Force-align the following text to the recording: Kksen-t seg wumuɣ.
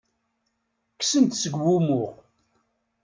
Kksen-t 0.93 1.37
seg 1.41 1.53
wumuɣ. 1.63 2.11